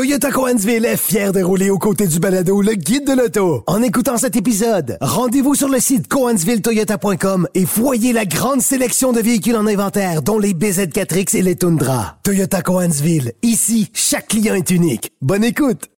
Toyota 0.00 0.30
Coansville 0.30 0.86
est 0.86 0.96
fier 0.96 1.30
de 1.30 1.42
rouler 1.42 1.68
aux 1.68 1.76
côtés 1.76 2.06
du 2.06 2.20
balado 2.20 2.62
Le 2.62 2.72
Guide 2.72 3.06
de 3.06 3.12
l'auto. 3.12 3.62
En 3.66 3.82
écoutant 3.82 4.16
cet 4.16 4.34
épisode, 4.34 4.96
rendez-vous 5.02 5.54
sur 5.54 5.68
le 5.68 5.78
site 5.78 6.08
coansvilletoyota.com 6.08 7.46
et 7.54 7.66
voyez 7.66 8.14
la 8.14 8.24
grande 8.24 8.62
sélection 8.62 9.12
de 9.12 9.20
véhicules 9.20 9.56
en 9.56 9.66
inventaire, 9.66 10.22
dont 10.22 10.38
les 10.38 10.54
BZ4X 10.54 11.36
et 11.36 11.42
les 11.42 11.54
Tundra. 11.54 12.16
Toyota 12.22 12.62
Coansville, 12.62 13.34
ici, 13.42 13.90
chaque 13.92 14.28
client 14.28 14.54
est 14.54 14.70
unique. 14.70 15.12
Bonne 15.20 15.44
écoute! 15.44 15.90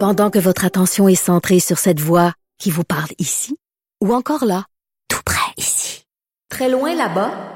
Pendant 0.00 0.30
que 0.30 0.38
votre 0.38 0.64
attention 0.64 1.08
est 1.08 1.14
centrée 1.14 1.60
sur 1.60 1.76
cette 1.76 2.00
voix 2.00 2.32
qui 2.58 2.70
vous 2.70 2.84
parle 2.84 3.10
ici, 3.18 3.54
ou 4.02 4.14
encore 4.14 4.46
là, 4.46 4.64
tout 5.10 5.20
près 5.26 5.52
ici, 5.58 6.06
très 6.48 6.70
loin 6.70 6.94
là-bas, 6.94 7.55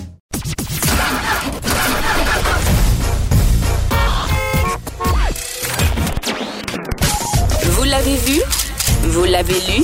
Vous 9.11 9.25
l'avez 9.25 9.55
lu? 9.55 9.83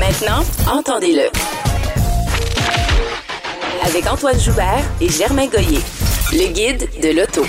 Maintenant, 0.00 0.42
entendez-le. 0.72 1.28
Avec 3.86 4.10
Antoine 4.10 4.40
Joubert 4.40 4.82
et 5.02 5.08
Germain 5.10 5.48
Goyer. 5.48 5.80
Le 6.32 6.50
guide 6.54 6.88
de 7.02 7.14
l'auto. 7.14 7.42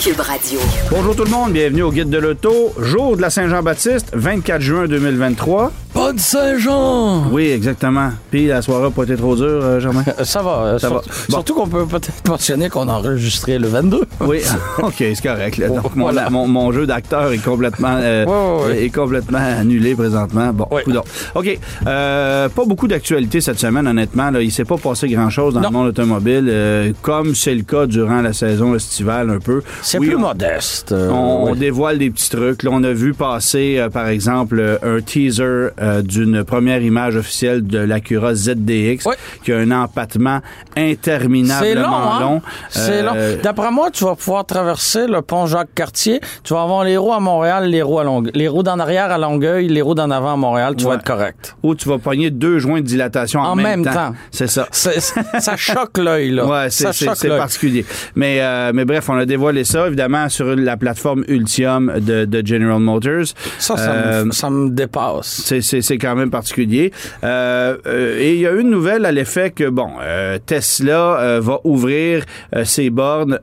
Cube 0.00 0.20
Radio. 0.20 0.60
Bonjour 0.88 1.16
tout 1.16 1.24
le 1.24 1.30
monde, 1.30 1.52
bienvenue 1.52 1.82
au 1.82 1.90
Guide 1.90 2.10
de 2.10 2.18
l'Auto. 2.18 2.72
Jour 2.78 3.16
de 3.16 3.22
la 3.22 3.28
Saint-Jean-Baptiste, 3.28 4.12
24 4.12 4.60
juin 4.62 4.86
2023. 4.86 5.72
Bonne 5.92 6.18
Saint-Jean! 6.18 7.24
Oui, 7.32 7.50
exactement. 7.50 8.10
Puis 8.30 8.46
la 8.46 8.62
soirée 8.62 8.84
n'a 8.84 8.90
pas 8.90 9.02
été 9.02 9.16
trop 9.16 9.34
dure, 9.34 9.44
euh, 9.46 9.80
Germain? 9.80 10.04
Ça 10.22 10.40
va. 10.40 10.50
euh, 10.64 10.78
Ça 10.78 10.86
sur- 10.86 10.96
va. 10.98 11.02
Bon. 11.02 11.12
Surtout 11.34 11.54
qu'on 11.54 11.66
peut 11.66 11.84
peut-être 11.84 12.28
mentionner 12.28 12.68
qu'on 12.68 12.88
a 12.88 12.92
enregistré 12.92 13.58
le 13.58 13.66
22. 13.66 14.02
Oui, 14.20 14.38
ok, 14.78 14.94
c'est 14.98 15.20
correct. 15.22 15.58
là. 15.58 15.68
Donc, 15.68 15.96
mon, 15.96 16.04
Voilà. 16.04 16.30
mon- 16.30 16.46
mon 16.46 16.70
jeu 16.70 16.86
d'acteur 16.86 17.32
est 17.32 17.38
complètement, 17.38 17.96
euh, 18.00 18.24
Ouais, 18.24 18.30
ouais, 18.32 18.68
ouais. 18.78 18.84
est 18.84 18.90
complètement 18.90 19.38
annulé 19.38 19.96
présentement. 19.96 20.52
Bon, 20.52 20.66
coudonc. 20.84 21.02
OK. 21.34 21.58
Euh, 21.86 22.48
pas 22.48 22.64
beaucoup 22.64 22.86
d'actualités 22.86 23.40
cette 23.40 23.58
semaine, 23.58 23.86
honnêtement. 23.88 24.30
Là. 24.30 24.40
Il 24.42 24.52
s'est 24.52 24.64
pas 24.64 24.76
passé 24.78 25.08
grand-chose 25.08 25.54
dans 25.54 25.60
Non. 25.60 25.68
le 25.70 25.72
monde 25.74 25.86
automobile, 25.88 26.46
euh, 26.48 26.92
comme 27.02 27.34
c'est 27.34 27.54
le 27.54 27.62
cas 27.62 27.86
durant 27.86 28.22
la 28.22 28.32
saison 28.32 28.76
estivale 28.76 29.28
un 29.28 29.40
peu. 29.40 29.60
C'est 29.82 29.98
Oui, 29.98 30.06
plus 30.06 30.16
on- 30.16 30.20
modeste. 30.20 30.92
euh, 30.92 31.10
On, 31.10 31.54
dévoile 31.56 31.98
des 31.98 32.10
petits 32.10 32.30
trucs. 32.30 32.62
Là, 32.62 32.70
on 32.72 32.84
a 32.84 32.92
vu 32.92 33.12
passer, 33.12 33.76
euh, 33.78 33.88
par 33.90 34.06
exemple, 34.06 34.58
euh, 34.60 34.78
un 34.82 35.00
teaser 35.00 35.70
euh, 35.80 36.02
d'une 36.02 36.44
première 36.44 36.82
image 36.82 37.16
officielle 37.16 37.66
de 37.66 37.78
l'Acura 37.78 38.34
ZDX 38.34 39.04
Oui. 39.06 39.14
qui 39.44 39.52
a 39.52 39.58
un 39.58 39.70
empattement 39.70 40.40
C'est 40.76 40.90
interminablement 40.92 41.88
long, 41.90 42.12
hein? 42.12 42.20
long. 42.20 42.42
C'est 42.68 43.02
Euh, 43.02 43.34
long. 43.36 43.40
D'après 43.42 43.70
moi, 43.70 43.90
tu 43.90 44.04
vas 44.04 44.14
pouvoir 44.14 44.44
traverser 44.46 45.06
le 45.06 45.22
pont 45.22 45.46
Jacques-Cartier. 45.46 46.20
Tu 46.44 46.54
vas 46.54 46.62
avoir 46.62 46.84
les 46.84 46.96
roues 46.96 47.12
à 47.12 47.20
Montréal, 47.20 47.66
les 47.66 47.82
roues 47.82 47.98
à 47.98 48.04
Longueuil. 48.04 48.32
Les 48.34 48.48
roues 48.48 48.62
d'en 48.62 48.78
arrière 48.78 49.10
à 49.10 49.18
Longueuil, 49.18 49.68
les 49.68 49.82
roues 49.82 49.94
d'en 49.94 50.10
avant 50.10 50.32
à 50.34 50.36
Montréal. 50.36 50.74
Tu 50.76 50.84
Ouais. 50.84 50.90
vas 50.90 50.96
être 50.96 51.04
correct. 51.04 51.56
Où 51.62 51.74
tu 51.74 51.88
vas 51.88 51.98
pogner 51.98 52.30
deux 52.30 52.58
joints 52.58 52.80
de 52.80 52.86
dilatation 52.86 53.40
en, 53.40 53.50
En 53.50 53.56
même 53.56 53.84
temps. 53.84 54.14
C'est 54.30 54.46
ça. 54.46 54.66
C'est- 54.70 55.00
ça 55.00 55.56
choque 55.56 55.98
l'œil, 55.98 56.30
là. 56.30 56.46
Ouais, 56.46 56.70
c'est 56.70 56.92
c'est- 56.92 57.14
c'est 57.14 57.28
particulier. 57.28 57.84
Mais, 58.14 58.38
euh, 58.40 58.72
mais 58.74 58.84
bref, 58.84 59.08
on 59.08 59.16
a 59.16 59.26
dévoilé 59.26 59.64
ça, 59.64 59.86
évidemment, 59.86 60.28
sur 60.28 60.54
la 60.56 60.76
plateforme 60.76 61.24
Ultium 61.28 61.92
de, 61.98 62.24
de 62.24 62.46
General 62.46 62.78
Motors. 62.80 63.26
Ça, 63.58 63.76
ça, 63.76 63.90
Euh, 63.90 64.24
me, 64.26 64.32
ça 64.32 64.50
me 64.50 64.70
dépasse. 64.70 65.42
C'est, 65.44 65.60
c'est, 65.80 65.98
quand 65.98 66.14
même 66.16 66.30
particulier. 66.30 66.92
Euh, 67.24 67.76
euh, 67.86 68.18
et 68.18 68.34
il 68.34 68.40
y 68.40 68.46
a 68.46 68.52
une 68.52 68.70
nouvelle 68.70 69.04
à 69.06 69.12
l'effet 69.12 69.50
que, 69.50 69.68
bon, 69.68 69.90
euh, 70.02 70.38
Tesla 70.44 71.18
euh, 71.20 71.40
va 71.42 71.58
ouvrir 71.64 72.24
ses 72.64 72.90
bornes 72.90 73.38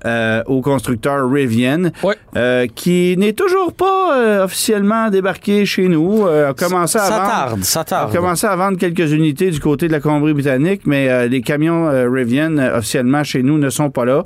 au 0.48 0.62
constructeur 0.62 1.30
Rivian, 1.30 1.92
Ouais. 2.04 2.68
qui 2.76 3.16
n'est 3.18 3.34
toujours 3.34 3.74
pas 3.74 4.44
officiellement 4.44 5.10
débarqué 5.10 5.66
chez 5.66 5.88
nous. 5.88 6.26
A 6.28 6.54
commencé 6.54 6.98
à 6.98 7.02
Ça 7.02 7.18
vendre, 7.18 7.30
tarde, 7.30 7.64
ça 7.64 7.80
a 7.82 7.84
tarde. 7.84 8.14
commencé 8.16 8.48
à 8.48 8.56
vendre 8.56 8.78
quelques 8.78 9.12
unités 9.12 9.50
du 9.52 9.60
côté 9.60 9.88
de 9.88 9.92
la 9.94 10.00
Colombie-Britannique, 10.00 10.82
mais 10.86 11.28
les 11.28 11.42
camions 11.42 11.90
Rivian 12.12 12.58
officiellement 12.76 13.24
chez 13.24 13.44
nous 13.44 13.58
ne 13.58 13.70
sont 13.70 13.90
pas 13.90 14.06
là. 14.06 14.24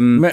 Mais, 0.00 0.32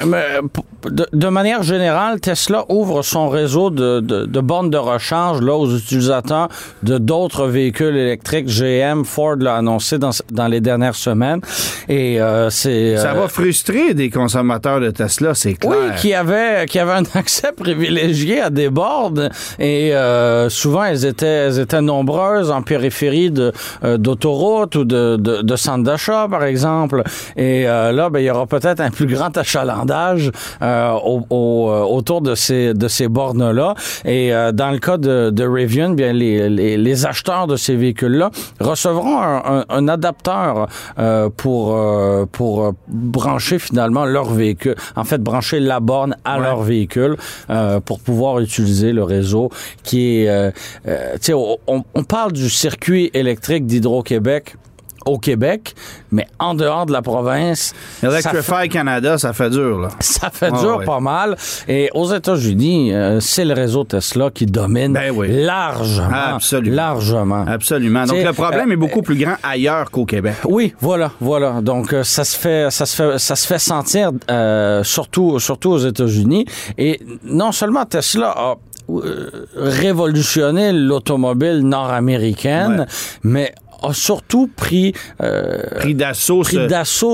de, 0.90 1.06
de 1.12 1.28
manière 1.28 1.64
générale, 1.64 2.20
Tesla 2.20 2.66
ouvre 2.70 3.02
son 3.02 3.30
réseau 3.30 3.70
de, 3.70 4.00
de, 4.00 4.26
de 4.26 4.40
bornes 4.40 4.70
de 4.70 4.78
recharge 4.78 5.42
là, 5.42 5.54
aux 5.56 5.70
utilisateurs 5.76 6.50
de 6.84 6.89
d'autres 6.98 7.46
véhicules 7.48 7.96
électriques. 7.96 8.48
GM, 8.48 9.04
Ford 9.04 9.36
l'a 9.40 9.56
annoncé 9.56 9.98
dans, 9.98 10.12
dans 10.32 10.48
les 10.48 10.62
dernières 10.62 10.96
semaines. 10.96 11.42
Et 11.88 12.20
euh, 12.22 12.50
c'est... 12.50 12.98
ça 12.98 13.12
euh, 13.12 13.22
va 13.22 13.28
frustrer 13.28 13.94
des 13.94 14.10
consommateurs 14.10 14.80
de 14.80 14.90
Tesla, 14.92 15.34
c'est 15.36 15.54
clair. 15.54 15.74
Oui, 15.74 15.96
qui 16.00 16.14
avait 16.14 16.66
qui 16.68 16.80
avait 16.80 16.94
un 16.94 17.04
accès 17.20 17.52
privilégié 17.56 18.42
à 18.42 18.50
des 18.50 18.70
bornes 18.70 19.30
et 19.60 19.94
euh, 19.96 20.50
souvent 20.50 20.84
elles 20.84 21.06
étaient 21.06 21.26
elles 21.26 21.60
étaient 21.60 21.82
nombreuses 21.82 22.52
en 22.52 22.62
périphérie 22.62 23.32
de 23.32 23.52
euh, 23.84 23.98
d'autoroutes 23.98 24.76
ou 24.76 24.86
de, 24.86 25.16
de 25.18 25.42
de 25.42 25.56
centres 25.56 25.84
d'achat 25.84 26.28
par 26.30 26.44
exemple 26.44 27.04
et 27.36 27.68
euh, 27.68 27.92
là 27.92 28.10
ben 28.10 28.20
il 28.20 28.26
y 28.26 28.30
aura 28.30 28.46
peut-être 28.46 28.80
un 28.82 28.92
plus 28.92 29.06
grand 29.08 29.36
achalandage 29.38 30.32
euh, 30.62 30.92
au, 31.04 31.26
au- 31.30 31.86
autour 31.90 32.22
de 32.22 32.36
ces 32.36 32.74
de 32.74 32.88
ces 32.88 33.08
bornes 33.08 33.52
là 33.52 33.74
et 34.06 34.34
euh, 34.34 34.52
dans 34.52 34.72
le 34.72 34.80
cas 34.80 34.98
de, 34.98 35.30
de 35.32 35.44
Rivian 35.46 35.90
bien 35.92 36.14
les, 36.14 36.50
les 36.50 36.78
les 36.80 37.06
acheteurs 37.06 37.48
de 37.48 37.56
ces 37.56 37.76
véhicules 37.76 38.14
là 38.14 38.32
recevront 38.60 39.20
un, 39.22 39.44
un, 39.60 39.66
un 39.70 39.88
adapteur 39.88 40.68
euh, 40.98 41.30
pour 41.36 41.76
euh, 41.76 42.26
pour 42.32 42.64
euh, 42.64 42.72
brancher 42.88 43.60
finalement 43.60 44.06
leur 44.06 44.32
véhicule 44.34 44.76
en 44.96 45.04
fait 45.04 45.20
brancher 45.22 45.60
la 45.60 45.80
borne 45.80 46.16
à 46.26 46.40
leur 46.40 46.62
véhicule 46.62 47.18
euh, 47.50 47.80
pour 47.80 48.00
pouvoir 48.00 48.40
utiliser 48.40 48.94
le 48.94 49.04
réseau 49.04 49.50
qui 49.84 50.22
est 50.24 50.54
tu 50.86 50.92
sais 51.22 51.34
on, 51.34 51.58
on 51.68 52.04
parle 52.04 52.32
du 52.32 52.50
circuit 52.50 53.10
électrique 53.14 53.66
d'Hydro-Québec 53.66 54.56
au 55.10 55.18
Québec, 55.18 55.76
mais 56.12 56.28
en 56.40 56.54
dehors 56.54 56.86
de 56.86 56.92
la 56.94 57.02
province, 57.02 57.74
ça 58.02 58.10
fait- 58.10 58.30
Electrify 58.30 58.70
Canada, 58.70 59.18
ça 59.18 59.34
fait 59.34 59.50
dur, 59.50 59.80
là. 59.80 59.90
ça 60.00 60.30
fait 60.32 60.50
Ah, 60.54 60.60
dur 60.62 60.78
ouais. 60.78 60.86
pas 60.86 61.00
mal. 61.00 61.36
Et 61.68 61.90
aux 61.94 62.12
États-Unis, 62.14 62.94
euh, 62.94 63.20
c'est 63.20 63.46
le 63.46 63.54
réseau 63.54 63.84
Tesla 63.84 64.30
qui 64.30 64.46
domine 64.46 64.94
Ben 64.94 65.12
oui. 65.16 65.28
largement. 65.44 66.36
Absolument. 66.36 66.76
Largement. 66.76 67.46
Absolument. 67.48 68.06
Donc 68.06 68.24
le 68.24 68.34
problème 68.34 68.70
euh, 68.70 68.74
est 68.74 68.78
beaucoup 68.78 69.02
plus 69.02 69.16
grand 69.18 69.36
ailleurs 69.44 69.92
qu'au 69.92 70.06
Québec. 70.06 70.36
Oui, 70.46 70.74
voilà, 70.80 71.12
voilà. 71.20 71.62
Donc 71.62 71.94
euh, 71.94 72.04
ça 72.04 72.24
se 72.24 72.38
fait, 72.38 72.72
ça 72.72 72.86
se 72.86 72.96
fait, 72.96 73.20
ça 73.20 73.36
se 73.36 73.48
fait 73.48 73.60
sentir 73.60 74.12
euh, 74.30 74.84
surtout, 74.84 75.40
surtout 75.40 75.72
aux 75.72 75.78
États-Unis. 75.80 76.46
Et 76.78 77.00
non 77.24 77.52
seulement 77.52 77.86
Tesla 77.86 78.30
a 78.36 78.56
euh, 78.90 79.30
révolutionné 79.56 80.72
l'automobile 80.72 81.60
nord-américaine, 81.64 82.80
Ouais. 82.80 82.86
mais 83.24 83.54
a 83.82 83.94
surtout 83.94 84.50
pris 84.56 84.94
euh, 85.22 85.62
Pris 85.80 85.96
d'assaut, 85.96 86.44
ce, 86.44 86.70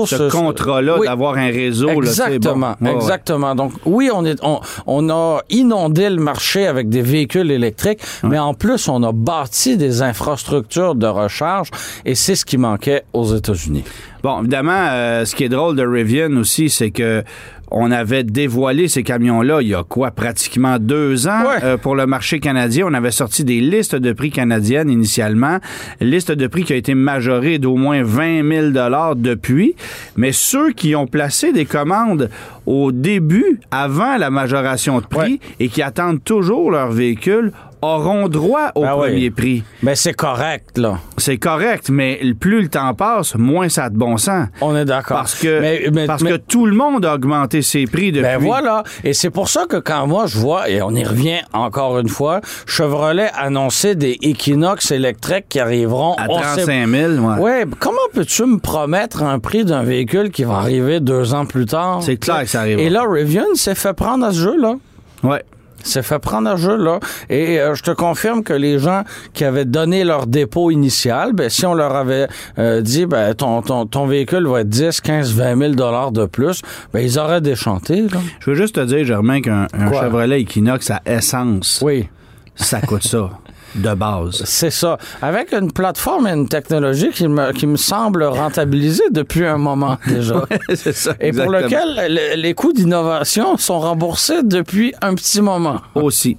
ce 0.06 0.30
contrat-là 0.30 0.98
oui. 0.98 1.06
d'avoir 1.06 1.34
un 1.36 1.48
réseau. 1.48 1.88
là, 1.88 2.08
Exactement, 2.08 2.74
bon. 2.80 2.96
Exactement. 2.96 3.54
Donc 3.54 3.72
oui, 3.84 4.10
on 4.12 4.24
est, 4.24 4.38
on, 4.42 4.60
on 4.86 5.08
a 5.10 5.40
inondé 5.50 6.10
le 6.10 6.16
marché 6.16 6.66
avec 6.66 6.88
des 6.88 7.02
véhicules 7.02 7.50
électriques, 7.50 8.00
mais 8.22 8.38
en 8.38 8.54
plus 8.54 8.88
on 8.88 9.02
a 9.02 9.12
bâti 9.12 9.76
des 9.76 10.02
infrastructures 10.02 10.94
de 10.94 11.06
recharge 11.06 11.70
et 12.04 12.14
c'est 12.14 12.34
ce 12.34 12.44
qui 12.44 12.58
manquait 12.58 13.04
aux 13.12 13.34
États-Unis. 13.34 13.84
Bon, 14.22 14.40
évidemment, 14.40 14.88
euh, 14.90 15.24
ce 15.24 15.36
qui 15.36 15.44
est 15.44 15.48
drôle 15.48 15.76
de 15.76 15.86
Rivian 15.86 16.34
aussi, 16.36 16.68
c'est 16.68 16.90
que 16.90 17.22
on 17.70 17.90
avait 17.90 18.22
dévoilé 18.24 18.88
ces 18.88 19.02
camions-là 19.02 19.60
il 19.60 19.68
y 19.68 19.74
a 19.74 19.82
quoi, 19.82 20.10
pratiquement 20.10 20.78
deux 20.78 21.26
ans 21.28 21.42
Ouais. 21.42 21.64
euh, 21.64 21.76
pour 21.76 21.96
le 21.96 22.06
marché 22.06 22.38
canadien. 22.40 22.86
On 22.88 22.94
avait 22.94 23.10
sorti 23.10 23.44
des 23.44 23.60
listes 23.60 23.96
de 23.96 24.12
prix 24.12 24.30
canadiennes 24.30 24.88
initialement, 24.90 25.58
liste 26.00 26.32
de 26.32 26.46
prix 26.46 26.64
qui 26.64 26.72
a 26.72 26.76
été 26.76 26.94
majorée 26.94 27.58
d'au 27.58 27.76
moins 27.76 28.02
20 28.02 28.48
000 28.48 28.70
dollars 28.70 29.16
depuis. 29.16 29.74
Mais 30.16 30.32
ceux 30.32 30.72
qui 30.72 30.94
ont 30.94 31.06
placé 31.06 31.52
des 31.52 31.64
commandes 31.64 32.30
au 32.66 32.92
début, 32.92 33.60
avant 33.70 34.16
la 34.16 34.30
majoration 34.30 35.00
de 35.00 35.06
prix, 35.06 35.40
et 35.60 35.68
qui 35.68 35.82
attendent 35.82 36.22
toujours 36.24 36.70
leur 36.70 36.90
véhicule, 36.90 37.52
auront 37.82 38.28
droit 38.28 38.70
au 38.74 38.82
Ben 38.82 38.94
oui. 38.94 39.00
premier 39.08 39.30
prix. 39.30 39.64
Mais 39.82 39.94
c'est 39.94 40.14
correct, 40.14 40.78
là. 40.78 40.98
C'est 41.18 41.36
correct, 41.38 41.88
mais 41.90 42.20
plus 42.38 42.62
le 42.62 42.68
temps 42.68 42.94
passe, 42.94 43.34
moins 43.36 43.68
ça 43.68 43.84
a 43.84 43.90
de 43.90 43.96
bon 43.96 44.16
sens. 44.16 44.48
On 44.60 44.74
est 44.76 44.84
d'accord. 44.84 45.18
Parce 45.18 45.34
que, 45.34 45.60
Mais- 45.60 45.90
mais- 45.92 46.06
parce 46.06 46.22
mais- 46.22 46.32
que 46.32 46.36
tout 46.36 46.66
le 46.66 46.74
monde 46.74 47.04
a 47.04 47.14
augmenté 47.14 47.62
ses 47.62 47.86
prix 47.86 48.12
depuis. 48.12 48.22
Ben 48.22 48.38
voilà. 48.38 48.82
Et 49.04 49.12
c'est 49.12 49.30
pour 49.30 49.48
ça 49.48 49.66
que 49.66 49.76
quand 49.76 50.06
moi 50.06 50.26
je 50.26 50.38
vois, 50.38 50.68
et 50.68 50.82
on 50.82 50.90
y 50.92 51.04
revient 51.04 51.40
encore 51.52 51.98
une 51.98 52.08
fois, 52.08 52.40
Chevrolet 52.66 53.30
annoncer 53.36 53.94
des 53.94 54.18
Equinox 54.22 54.90
électriques 54.90 55.46
qui 55.48 55.60
arriveront 55.60 56.14
À 56.14 56.26
on 56.28 56.38
sait- 56.38 56.64
35 56.64 56.88
000, 56.88 57.12
ouais. 57.14 57.38
Ouais, 57.38 57.64
comment 57.78 57.96
peux-tu 58.12 58.44
me 58.44 58.58
promettre 58.58 59.22
un 59.22 59.38
prix 59.38 59.64
d'un 59.64 59.82
véhicule 59.82 60.30
qui 60.30 60.44
va 60.44 60.54
arriver 60.56 61.00
deux 61.00 61.34
ans 61.34 61.46
plus 61.46 61.66
tard? 61.66 62.00
C'est 62.02 62.16
clair 62.16 62.40
que 62.42 62.46
ça 62.48 62.60
arrivera. 62.60 62.82
Et 62.84 62.90
là, 62.90 63.04
Rivian 63.08 63.44
s'est 63.54 63.74
fait 63.74 63.92
prendre 63.92 64.24
à 64.26 64.32
ce 64.32 64.38
jeu-là. 64.40 64.74
Ouais. 65.22 65.42
S'est 65.82 66.02
fait 66.02 66.18
prendre 66.18 66.48
à 66.50 66.56
jeu, 66.56 66.76
là. 66.76 67.00
Et 67.30 67.60
euh, 67.60 67.74
je 67.74 67.82
te 67.82 67.90
confirme 67.90 68.42
que 68.42 68.52
les 68.52 68.78
gens 68.78 69.02
qui 69.34 69.44
avaient 69.44 69.64
donné 69.64 70.04
leur 70.04 70.26
dépôt 70.26 70.70
initial, 70.70 71.32
ben, 71.32 71.48
si 71.48 71.64
on 71.66 71.74
leur 71.74 71.94
avait 71.94 72.28
euh, 72.58 72.80
dit, 72.80 73.06
ben, 73.06 73.34
ton, 73.34 73.62
ton, 73.62 73.86
ton 73.86 74.06
véhicule 74.06 74.46
va 74.46 74.60
être 74.60 74.68
10, 74.68 75.00
15, 75.00 75.32
20 75.32 75.58
000 75.58 75.72
dollars 75.74 76.12
de 76.12 76.26
plus, 76.26 76.62
ben, 76.92 77.00
ils 77.00 77.18
auraient 77.18 77.40
déchanté, 77.40 78.02
là. 78.02 78.18
Je 78.40 78.50
veux 78.50 78.56
juste 78.56 78.74
te 78.76 78.84
dire, 78.84 79.04
Germain, 79.04 79.40
qu'un? 79.40 79.66
Chevrolet 79.92 80.40
Equinox 80.42 80.90
à 80.90 81.00
essence, 81.06 81.80
Oui. 81.84 82.08
ça 82.54 82.80
coûte 82.80 83.04
ça, 83.06 83.30
de 83.76 83.94
base. 83.94 84.42
C'est 84.44 84.70
ça. 84.70 84.98
Avec 85.22 85.52
une 85.52 85.70
plateforme 85.72 86.26
et 86.26 86.30
une 86.32 86.48
technologie 86.48 87.10
qui 87.10 87.28
me, 87.28 87.52
qui 87.52 87.66
me 87.66 87.76
semble 87.76 88.24
rentabilisée 88.24 89.04
depuis 89.10 89.44
un 89.46 89.58
moment 89.58 89.96
déjà. 90.06 90.44
c'est 90.74 90.92
ça. 90.94 91.12
Et 91.20 91.32
pour 91.32 91.50
lequel 91.50 92.06
le- 92.08 92.36
les 92.40 92.54
coûts 92.54 92.72
d'innovation 92.72 93.56
sont 93.56 93.78
remboursés 93.80 94.42
depuis 94.42 94.94
un 95.02 95.14
petit 95.14 95.40
moment. 95.40 95.80
Aussi. 95.94 96.36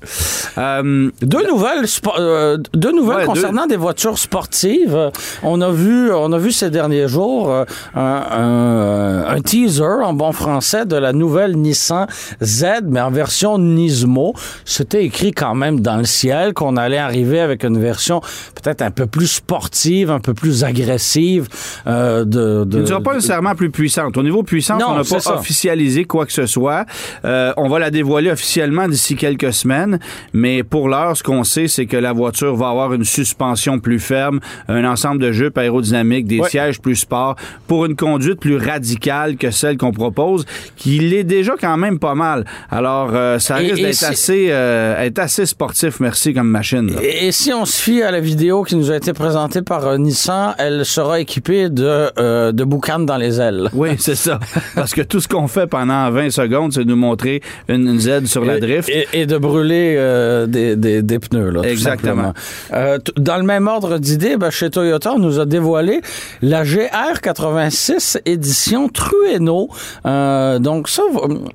Euh, 0.57 1.10
Deux 1.22 1.48
nouvelles, 1.48 1.86
spo- 1.86 2.19
euh, 2.19 2.57
deux 2.74 2.92
nouvelles 2.92 3.18
Ouais, 3.18 3.25
concernant 3.25 3.66
des 3.68 3.78
voitures 3.78 4.18
sportives. 4.18 5.12
On 5.44 5.62
a 5.62 5.69
vu, 5.72 6.12
on 6.13 6.31
a 6.34 6.38
vu 6.38 6.51
ces 6.51 6.69
derniers 6.69 7.07
jours 7.07 7.51
euh, 7.51 7.66
un, 7.95 8.24
un- 8.31 9.36
un 9.36 9.42
teaser 9.42 9.84
en 10.04 10.13
bon 10.13 10.31
français 10.31 10.86
de 10.86 10.95
la 10.95 11.13
nouvelle 11.13 11.56
Nissan 11.57 12.07
Z, 12.44 12.66
mais 12.86 13.01
en 13.01 13.12
version 13.12 13.57
Nismo. 13.57 14.34
C'était 14.66 15.04
écrit 15.06 15.31
quand 15.31 15.56
même 15.56 15.80
dans 15.80 15.98
le 15.98 16.04
ciel 16.06 16.54
qu'on 16.54 16.78
allait 16.78 16.98
arriver 16.98 17.26
avec 17.39 17.63
une 17.63 17.79
version 17.79 18.21
peut-être 18.56 18.81
un 18.81 18.91
peu 18.91 19.06
plus 19.06 19.27
sportive, 19.27 20.09
un 20.12 20.19
peu 20.19 20.33
plus 20.33 20.63
agressive. 20.63 21.47
Euh, 21.85 22.25
de, 22.25 22.63
de, 22.65 22.77
Elle 22.77 22.81
ne 22.83 22.88
sera 22.88 23.01
pas 23.01 23.13
nécessairement 23.15 23.56
plus 23.56 23.69
puissante. 23.69 24.18
Au 24.18 24.24
niveau 24.24 24.44
puissance, 24.44 24.79
Non, 24.81 24.88
on 24.91 24.95
n'a 24.97 25.03
pas 25.03 25.19
ça. 25.19 25.35
officialisé 25.35 26.06
quoi 26.06 26.25
que 26.25 26.31
ce 26.33 26.45
soit. 26.45 26.85
Euh, 27.25 27.53
on 27.57 27.69
va 27.69 27.79
la 27.79 27.91
dévoiler 27.91 28.31
officiellement 28.31 28.88
d'ici 28.88 29.15
quelques 29.15 29.53
semaines, 29.53 30.00
mais 30.33 30.63
pour 30.63 30.89
l'heure, 30.89 31.15
ce 31.18 31.24
qu'on 31.24 31.44
sait, 31.44 31.68
c'est 31.68 31.85
que 31.85 31.97
la 31.97 32.13
voiture 32.13 32.56
va 32.56 32.69
avoir 32.69 32.94
une 32.94 33.03
suspension 33.03 33.79
plus 33.79 34.00
ferme, 34.00 34.39
un 34.68 34.83
ensemble 34.85 35.21
de 35.21 35.31
jupes 35.31 35.57
aérodynamiques, 35.57 36.27
des 36.27 36.39
Ouais. 36.39 36.50
sièges 36.50 36.79
plus 36.79 36.95
sport, 36.95 37.35
pour 37.68 37.85
une 37.85 37.95
conduite 37.95 38.39
plus 38.39 38.57
radicale 38.57 39.38
que 39.38 39.50
celle 39.51 39.77
qu'on 39.77 39.91
propose, 39.91 40.45
qui 40.75 41.00
l'est 41.00 41.24
déjà 41.24 41.53
quand 41.59 41.77
même 41.77 42.00
pas 42.00 42.15
mal. 42.15 42.45
Alors, 42.69 43.09
euh, 43.13 43.39
ça 43.39 43.56
risque 43.56 43.75
d'être 43.81 44.03
assez, 44.03 44.47
euh, 44.51 45.01
être 45.03 45.19
assez 45.19 45.45
sportif, 45.45 46.00
merci, 46.00 46.33
comme 46.33 46.47
machine. 46.50 46.88
là. 46.94 47.01
Et, 47.19 47.28
et 47.28 47.31
si 47.31 47.54
on 47.54 47.66
se 47.66 47.81
fie 47.81 48.02
à 48.04 48.12
la 48.12 48.19
vidéo 48.19 48.64
qui 48.64 48.75
nous 48.75 48.92
a 48.92 48.96
été 48.96 49.14
présentée 49.14 49.62
par 49.62 49.86
euh, 49.88 49.98
Nissan, 49.98 50.56
elle 50.58 50.86
sera 50.86 51.19
équipée 51.19 51.69
de, 51.69 52.10
euh, 52.19 52.52
de 52.52 52.64
boucanes 52.64 53.06
dans 53.06 53.18
les 53.18 53.40
ailes. 53.40 53.69
Oui, 53.74 53.90
c'est 54.00 54.16
ça. 54.16 54.40
Parce 54.75 54.94
que 54.94 55.02
tout 55.02 55.19
ce 55.19 55.28
qu'on 55.28 55.48
fait 55.48 55.68
pendant 55.68 56.10
20 56.12 56.30
secondes, 56.31 56.74
c'est 56.74 56.84
de 56.84 56.90
nous 56.90 56.96
montrer 56.96 57.42
une, 57.69 57.88
une 57.88 58.00
Z 58.00 58.25
sur 58.25 58.44
la 58.46 58.60
drift. 58.60 58.90
Et, 58.90 59.08
et 59.14 59.25
de 59.25 59.38
brûler 59.38 59.96
euh, 59.98 60.46
des, 60.48 60.75
des, 60.75 61.02
des 61.02 61.19
pneus, 61.19 61.50
là, 61.52 61.62
Exactement. 61.64 62.34
Euh, 62.74 63.00
dans 63.18 63.38
le 63.38 63.44
même 63.44 63.68
ordre 63.68 63.98
d'idée, 63.98 64.38
ben, 64.38 64.50
chez 64.50 64.70
Toyota, 64.70 65.13
on 65.13 65.20
nous 65.20 65.40
a 65.40 65.46
dévoilé 65.46 66.02
la 66.42 66.63
GR86 66.63 68.20
édition 68.25 68.90
Trueno. 68.90 69.70
Donc 70.04 70.90
ça, 70.90 71.04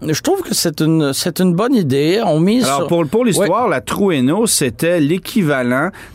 je 0.07 0.21
trouve 0.21 0.43
que 0.43 0.55
c'est 0.55 0.81
une, 0.81 1.13
une 1.41 1.55
bonne 1.55 1.75
idée. 1.75 2.21
On 2.25 2.41
mise 2.41 2.65
Alors, 2.65 2.79
sur- 2.79 2.87
pour, 2.89 3.07
pour 3.07 3.25
l'histoire, 3.25 3.69
la 3.69 3.81
Trueno, 3.81 4.47
c'était 4.47 5.01
l'équivalent 5.01 5.42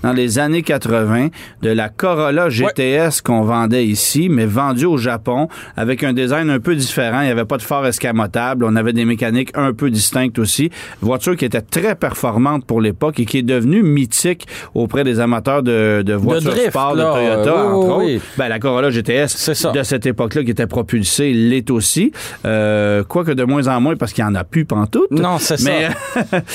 dans 0.03 0.13
les 0.13 0.39
années 0.39 0.61
80 0.61 1.27
de 1.61 1.69
la 1.69 1.89
Corolla 1.89 2.49
GTS 2.49 3.21
qu'on 3.23 3.41
vendait 3.41 3.85
ici, 3.85 4.29
mais 4.29 4.45
vendue 4.45 4.85
au 4.85 4.97
Japon 4.97 5.47
avec 5.75 6.03
un 6.03 6.13
design 6.13 6.49
un 6.49 6.59
peu 6.59 6.75
différent. 6.75 7.21
Il 7.21 7.25
n'y 7.25 7.31
avait 7.31 7.45
pas 7.45 7.57
de 7.57 7.61
phare 7.61 7.85
escamotable. 7.85 8.63
On 8.65 8.75
avait 8.75 8.93
des 8.93 9.05
mécaniques 9.05 9.51
un 9.55 9.73
peu 9.73 9.89
distinctes 9.89 10.39
aussi. 10.39 10.69
Voiture 11.01 11.35
qui 11.35 11.45
était 11.45 11.61
très 11.61 11.95
performante 11.95 12.65
pour 12.65 12.81
l'époque 12.81 13.19
et 13.19 13.25
qui 13.25 13.39
est 13.39 13.43
devenue 13.43 13.83
mythique 13.83 14.47
auprès 14.73 15.03
des 15.03 15.19
amateurs 15.19 15.63
de, 15.63 16.03
de 16.05 16.13
voitures 16.13 16.51
drift, 16.51 16.69
sport 16.69 16.95
de. 16.95 17.01
Toyota, 17.01 17.53
Oui, 17.53 17.73
entre 17.73 17.97
oui, 17.97 18.15
autres. 18.15 18.25
Ben, 18.37 18.47
la 18.47 18.59
Corolla 18.59 18.89
GTS 18.89 19.71
de 19.73 19.83
cette 19.83 20.05
époque-là 20.05 20.43
qui 20.43 20.51
était 20.51 20.67
propulsée 20.67 21.33
l'est 21.33 21.69
aussi. 21.69 22.11
Euh, 22.45 23.03
quoique 23.03 23.31
de 23.31 23.43
moins 23.43 23.67
en 23.67 23.81
moins 23.81 23.95
parce 23.95 24.13
qu'il 24.13 24.23
n'y 24.23 24.29
en 24.29 24.35
a 24.35 24.43
plus 24.43 24.65
pantoute. 24.65 25.11
Non, 25.11 25.37
c'est 25.39 25.57
ça. 25.57 25.69
Mais, 25.69 25.89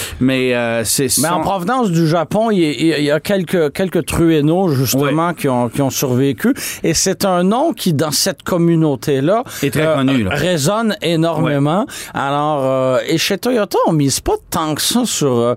mais 0.21 0.55
euh, 0.55 0.85
c'est 0.85 1.09
Mais 1.21 1.29
en 1.29 1.41
provenance 1.41 1.91
du 1.91 2.07
Japon, 2.07 2.51
il 2.51 2.62
il 2.63 3.05
y 3.05 3.11
a 3.11 3.21
quelques, 3.21 3.73
quelques 3.73 4.07
truénos, 4.07 4.73
justement, 4.73 5.35
qui, 5.35 5.49
ont, 5.49 5.69
qui 5.69 5.83
ont 5.83 5.91
survécu. 5.91 6.55
Et 6.83 6.95
c'est 6.95 7.25
un 7.25 7.43
nom 7.43 7.73
qui, 7.73 7.93
dans 7.93 8.11
cette 8.11 8.43
communauté-là, 8.43 9.45
Est 9.63 9.71
très 9.71 9.95
connu, 9.95 10.25
là. 10.25 10.31
résonne 10.35 10.97
énormément. 11.03 11.87
Alors, 12.15 12.65
euh, 12.65 12.99
et 13.07 13.19
chez 13.19 13.39
Toyota, 13.39 13.79
on 13.87 13.93
mise 13.93 14.21
pas 14.21 14.35
tant 14.51 14.75
que 14.75 14.83
ça 14.83 15.05
sur... 15.05 15.57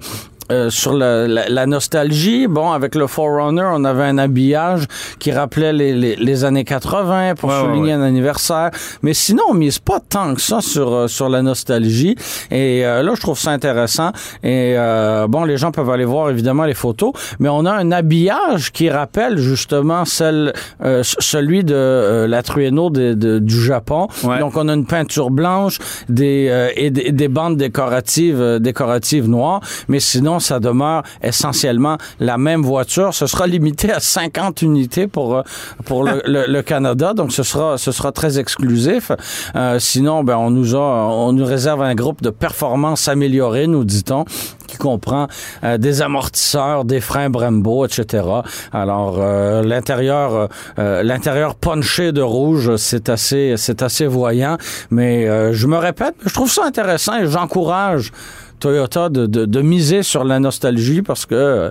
euh, 0.52 0.70
sur 0.70 0.94
la, 0.94 1.28
la- 1.28 1.50
la 1.50 1.66
nostalgie, 1.66 2.48
bon, 2.48 2.72
avec 2.72 2.96
le 2.96 3.08
Forerunner, 3.08 3.68
on 3.74 3.84
avait 3.84 4.04
un 4.04 4.18
habillage 4.18 4.84
qui 5.20 5.32
rappelait 5.32 5.74
les, 5.74 5.94
les- 5.94 6.16
les 6.16 6.44
années 6.44 6.64
80 6.64 7.36
pour 7.36 7.50
Ouais, 7.50 7.60
souligner 7.62 7.88
ouais. 7.88 7.92
un 7.94 8.02
anniversaire. 8.02 8.70
Mais 9.02 9.14
sinon, 9.14 9.44
on 9.50 9.54
mise 9.54 9.80
pas 9.80 10.00
tant 10.00 10.36
que 10.36 10.42
ça 10.42 10.62
sur, 10.62 10.94
euh, 10.94 11.08
sur 11.08 11.30
la 11.30 11.42
nostalgie. 11.42 12.16
Et 12.52 12.86
euh, 12.86 13.02
là, 13.02 13.14
je 13.16 13.22
trouve 13.22 13.40
ça 13.40 13.52
intéressant. 13.52 14.12
Et 14.44 14.76
euh, 14.78 15.28
bon, 15.28 15.44
les 15.46 15.58
gens 15.58 15.72
peuvent 15.72 15.90
aller 15.90 16.06
voir 16.06 16.30
évidemment 16.30 16.66
les 16.66 16.74
photos, 16.74 17.14
mais 17.40 17.50
on 17.50 17.66
a 17.66 17.72
un 17.74 17.92
habillage 17.92 18.72
qui 18.72 18.90
rappelle 18.90 19.38
justement 19.38 20.06
celle, 20.06 20.54
euh, 20.84 21.02
celui 21.04 21.64
de 21.64 21.74
euh, 21.76 22.28
la 22.28 22.44
Trueno 22.44 22.90
de- 22.90 23.14
de- 23.14 23.40
du 23.40 23.62
Japon. 23.64 24.08
Ouais. 24.24 24.40
Donc, 24.40 24.58
on 24.58 24.68
a 24.70 24.74
une 24.74 24.86
peinture 24.86 25.32
blanche 25.32 25.80
des, 26.10 26.48
euh, 26.50 26.70
et 26.76 26.90
des, 26.92 27.12
des 27.12 27.28
bandes 27.28 27.58
décoratives, 27.58 28.40
euh, 28.42 28.60
décoratives 28.60 29.28
noires. 29.28 29.62
Mais 29.88 30.00
sinon, 30.00 30.35
ça 30.40 30.60
demeure 30.60 31.04
essentiellement 31.22 31.98
la 32.20 32.38
même 32.38 32.62
voiture. 32.62 33.14
Ce 33.14 33.28
sera 33.28 33.48
limité 33.48 33.92
à 33.92 34.00
50 34.00 34.62
unités 34.62 35.08
pour, 35.08 35.36
euh, 35.36 35.42
pour 35.86 36.04
le, 36.04 36.62
Canada. 36.62 37.14
Donc, 37.14 37.32
ce 37.32 37.44
sera, 37.44 37.78
ce 37.78 37.92
sera 37.92 38.12
très 38.12 38.40
exclusif. 38.40 39.12
Euh, 39.56 39.80
sinon, 39.80 40.24
ben, 40.24 40.38
on 40.38 40.50
nous 40.50 40.76
a, 40.76 40.80
on 40.80 41.32
nous 41.34 41.46
réserve 41.46 41.82
un 41.82 41.96
groupe 41.96 42.22
de 42.22 42.30
performance 42.30 43.08
améliorée, 43.08 43.68
nous 43.68 43.84
dit-on, 43.84 44.26
qui 44.68 44.78
comprend 44.78 45.28
euh, 45.64 45.78
des 45.78 46.02
amortisseurs, 46.02 46.86
des 46.86 47.02
freins 47.02 47.30
Brembo, 47.30 47.86
etc. 47.86 48.24
Alors, 48.72 49.20
l'intérieur, 49.64 50.50
euh, 50.80 51.04
l'intérieur 51.04 51.56
punché 51.56 52.12
de 52.12 52.22
rouge, 52.22 52.76
c'est 52.78 53.10
assez, 53.10 53.56
c'est 53.58 53.82
assez 53.82 54.08
voyant. 54.08 54.58
Mais 54.90 55.54
je 55.54 55.68
me 55.68 55.78
répète, 55.78 56.16
je 56.26 56.34
trouve 56.34 56.52
ça 56.52 56.66
intéressant 56.66 57.18
et 57.18 57.28
j'encourage 57.28 58.12
Toyota 58.60 59.10
de, 59.10 59.26
de, 59.26 59.46
de 59.46 59.62
miser 59.62 60.04
sur 60.04 60.24
la 60.24 60.40
nostalgie 60.40 61.02
parce 61.02 61.26
que 61.26 61.36
euh, 61.36 61.70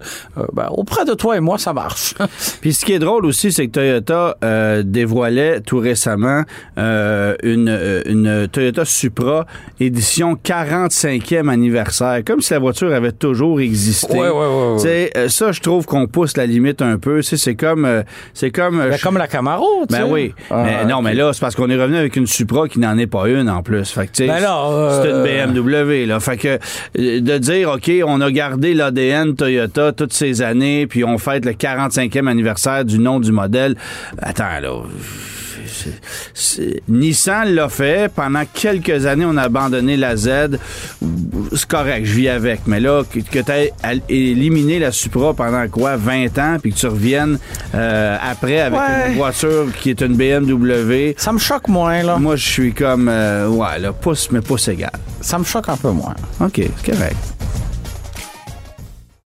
ben, 0.53 0.69
auprès 0.71 1.05
de 1.05 1.15
toi 1.15 1.37
et 1.37 1.41
moi, 1.41 1.59
ça 1.59 1.73
marche. 1.73 2.15
Puis 2.61 2.75
ce 2.75 2.85
qui 2.85 2.93
est 2.93 2.99
drôle 2.99 3.27
aussi, 3.27 3.53
c'est 3.53 3.67
que 3.67 3.73
Toyota 3.73 4.37
euh, 4.45 4.83
dévoilait 4.85 5.61
tout 5.61 5.79
récemment 5.79 6.43
euh, 6.79 7.35
une, 7.43 7.69
euh, 7.69 8.03
une 8.07 8.49
Toyota 8.49 8.85
Supra 8.85 9.47
édition 9.81 10.35
45e 10.35 11.49
anniversaire, 11.49 12.21
comme 12.25 12.41
si 12.41 12.53
la 12.53 12.59
voiture 12.59 12.93
avait 12.93 13.13
toujours 13.13 13.61
existé. 13.61 14.13
Ouais, 14.13 14.29
ouais, 14.29 14.31
ouais, 14.31 14.47
ouais. 14.73 14.77
Tu 14.77 14.83
sais, 14.83 15.11
euh, 15.17 15.29
ça, 15.29 15.53
je 15.53 15.61
trouve 15.61 15.87
qu'on 15.87 16.07
pousse 16.07 16.37
la 16.37 16.47
limite 16.47 16.83
un 16.83 16.99
peu. 16.99 17.17
Tu 17.19 17.23
sais, 17.25 17.37
C'est 17.37 17.55
comme... 17.55 17.85
euh, 17.85 18.03
c'est 18.33 18.51
comme... 18.51 18.81
euh, 18.81 18.91
Ben, 18.91 18.97
je- 18.99 19.03
comme 19.03 19.19
la 19.19 19.27
Camaro, 19.29 19.67
tu 19.89 19.93
Ben 19.95 20.05
sais. 20.07 20.11
oui. 20.13 20.35
Ah, 20.51 20.63
mais 20.65 20.85
non, 20.87 21.03
mais 21.03 21.15
là, 21.15 21.33
c'est 21.33 21.41
parce 21.41 21.55
qu'on 21.55 21.69
est 21.71 21.81
revenu 21.81 21.97
avec 21.97 22.17
une 22.17 22.27
Supra 22.27 22.69
qui 22.69 22.79
n'en 22.79 22.97
est 22.99 23.07
pas 23.07 23.29
une 23.29 23.49
en 23.49 23.63
plus. 23.63 23.91
Fait 23.91 24.07
que, 24.07 24.27
Ben 24.27 24.43
euh, 24.43 25.03
c'est 25.03 25.11
une 25.11 25.23
BMW, 25.53 26.07
là. 26.07 26.21
Fait 26.21 26.37
que 26.37 26.49
euh, 26.49 26.59
de 26.95 27.39
dire, 27.39 27.71
OK, 27.71 27.91
on 28.07 28.21
a 28.21 28.31
gardé 28.31 28.75
l'ADN 28.75 29.35
Toyota 29.35 29.93
toutes 29.93 30.13
ces 30.13 30.43
années, 30.43 30.87
puis 30.87 31.05
on 31.05 31.19
fête 31.19 31.45
le 31.45 31.53
45e 31.53 32.29
anniversaire 32.29 32.85
du 32.85 32.99
nom 32.99 33.21
du 33.21 33.33
modèle. 33.33 33.77
Attends, 34.19 34.61
là. 34.61 34.83
Nissan 36.89 37.55
l'a 37.55 37.69
fait. 37.69 38.11
Pendant 38.13 38.43
quelques 38.53 39.07
années, 39.07 39.25
on 39.27 39.37
a 39.37 39.43
abandonné 39.43 39.97
la 39.97 40.17
Z. 40.17 40.59
C'est 41.55 41.67
correct, 41.67 42.05
je 42.07 42.15
vis 42.15 42.29
avec. 42.29 42.61
Mais 42.67 42.81
là, 42.81 43.03
que, 43.05 43.21
que 43.21 43.39
tu 43.41 43.51
aies 43.53 43.73
éliminé 44.09 44.79
la 44.79 44.93
Supra 44.93 45.35
pendant 45.35 45.67
quoi, 45.69 45.97
20 45.97 46.39
ans, 46.39 46.57
puis 46.61 46.73
que 46.73 46.79
tu 46.79 46.87
reviennes 46.87 47.39
euh, 47.75 48.17
après 48.21 48.61
avec 48.61 48.79
Ouais. 48.79 49.11
une 49.11 49.17
voiture 49.17 49.67
qui 49.81 49.91
est 49.91 50.01
une 50.01 50.17
BMW. 50.17 51.15
Ça 51.17 51.33
me 51.33 51.39
choque 51.39 51.69
moins, 51.69 52.03
là. 52.03 52.17
Moi, 52.19 52.37
je 52.37 52.47
suis 52.47 52.73
comme, 52.75 53.09
euh, 53.09 53.49
ouais, 53.49 53.79
là, 53.79 53.93
pouce, 53.93 54.29
mais 54.31 54.41
pouce 54.41 54.69
égal. 54.69 54.91
Ça 55.21 55.39
me 55.39 55.45
choque 55.45 55.69
un 55.69 55.77
peu 55.77 55.91
moins. 55.91 56.15
OK, 56.41 56.61
c'est 56.83 56.93
correct. 56.93 57.17